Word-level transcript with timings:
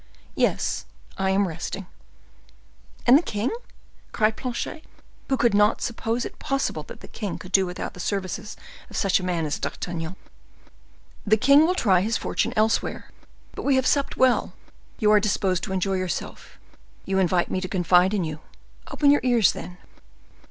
"Yes, 0.33 0.85
I 1.19 1.29
am 1.29 1.47
resting." 1.47 1.85
"And 3.05 3.19
the 3.19 3.21
king?" 3.21 3.51
cried 4.11 4.35
Planchet, 4.35 4.83
who 5.29 5.37
could 5.37 5.53
not 5.53 5.79
suppose 5.79 6.25
it 6.25 6.39
possible 6.39 6.81
that 6.81 7.01
the 7.01 7.07
king 7.07 7.37
could 7.37 7.51
do 7.51 7.67
without 7.67 7.93
the 7.93 7.99
services 7.99 8.57
of 8.89 8.97
such 8.97 9.19
a 9.19 9.23
man 9.23 9.45
as 9.45 9.59
D'Artagnan. 9.59 10.15
"The 11.23 11.37
king 11.37 11.67
will 11.67 11.75
try 11.75 12.01
his 12.01 12.17
fortune 12.17 12.51
elsewhere. 12.55 13.11
But 13.51 13.61
we 13.61 13.75
have 13.75 13.85
supped 13.85 14.17
well, 14.17 14.53
you 14.97 15.11
are 15.11 15.19
disposed 15.19 15.61
to 15.65 15.71
enjoy 15.71 15.97
yourself; 15.97 16.57
you 17.05 17.19
invite 17.19 17.51
me 17.51 17.61
to 17.61 17.67
confide 17.67 18.15
in 18.15 18.23
you. 18.23 18.39
Open 18.87 19.11
your 19.11 19.21
ears, 19.23 19.51
then." 19.51 19.77